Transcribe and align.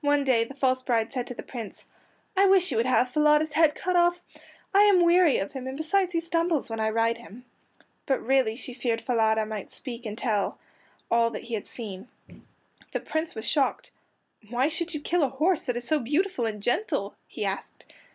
One 0.00 0.24
day 0.24 0.44
the 0.44 0.54
false 0.54 0.80
bride 0.82 1.12
said 1.12 1.26
to 1.26 1.34
the 1.34 1.42
Prince, 1.42 1.84
"I 2.34 2.46
wish 2.46 2.70
you 2.70 2.78
would 2.78 2.86
have 2.86 3.10
Falada's 3.10 3.52
head 3.52 3.74
cut 3.74 3.94
off. 3.94 4.22
I 4.72 4.84
am 4.84 5.02
weary 5.04 5.36
of 5.36 5.52
him, 5.52 5.66
and 5.66 5.76
besides 5.76 6.12
he 6.12 6.20
stumbles 6.20 6.70
when 6.70 6.80
I 6.80 6.88
ride 6.88 7.18
him." 7.18 7.44
But 8.06 8.24
really 8.26 8.56
she 8.56 8.72
feared 8.72 9.02
Falada 9.02 9.44
might 9.44 9.70
speak 9.70 10.06
and 10.06 10.16
tell 10.16 10.58
all 11.10 11.30
he 11.34 11.52
had 11.52 11.66
seen. 11.66 12.08
The 12.92 13.00
Prince 13.00 13.34
was 13.34 13.46
shocked. 13.46 13.90
"Why 14.48 14.68
should 14.68 14.94
you 14.94 15.00
kill 15.02 15.22
a 15.22 15.28
horse 15.28 15.64
that 15.64 15.76
is 15.76 15.86
so 15.86 15.98
beautiful 15.98 16.46
and 16.46 16.62
gentle?" 16.62 17.14
he 17.28 17.44
asked. 17.44 17.84